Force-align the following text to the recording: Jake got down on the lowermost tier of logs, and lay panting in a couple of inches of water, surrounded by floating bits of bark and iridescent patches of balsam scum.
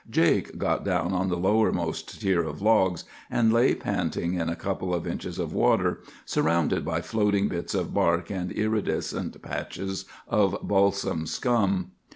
Jake 0.09 0.57
got 0.57 0.83
down 0.83 1.13
on 1.13 1.29
the 1.29 1.37
lowermost 1.37 2.19
tier 2.21 2.41
of 2.41 2.59
logs, 2.59 3.03
and 3.29 3.53
lay 3.53 3.75
panting 3.75 4.33
in 4.33 4.49
a 4.49 4.55
couple 4.55 4.95
of 4.95 5.05
inches 5.05 5.37
of 5.37 5.53
water, 5.53 5.99
surrounded 6.25 6.83
by 6.83 7.01
floating 7.01 7.47
bits 7.47 7.75
of 7.75 7.93
bark 7.93 8.31
and 8.31 8.51
iridescent 8.51 9.39
patches 9.43 10.05
of 10.27 10.57
balsam 10.63 11.27
scum. 11.27 11.91